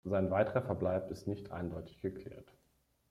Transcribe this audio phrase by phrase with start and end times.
[0.03, 2.51] Sein weiterer Verbleib ist nicht eindeutig geklärt.